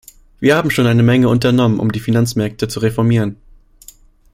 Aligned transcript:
Wir 0.39 0.55
haben 0.55 0.71
schon 0.71 0.87
eine 0.87 1.03
Menge 1.03 1.29
unternommen, 1.29 1.79
um 1.79 1.91
die 1.91 1.99
Finanzmärkte 1.99 2.67
zu 2.67 2.79
reformieren. 2.79 3.37